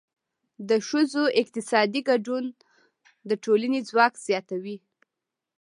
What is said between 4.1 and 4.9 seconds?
زیاتوي.